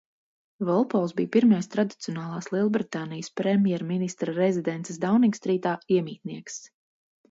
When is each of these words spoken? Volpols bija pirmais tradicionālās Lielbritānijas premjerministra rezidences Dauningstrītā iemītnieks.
Volpols 0.69 1.13
bija 1.19 1.31
pirmais 1.35 1.69
tradicionālās 1.75 2.49
Lielbritānijas 2.55 3.31
premjerministra 3.43 4.39
rezidences 4.43 5.03
Dauningstrītā 5.09 5.79
iemītnieks. 5.99 6.63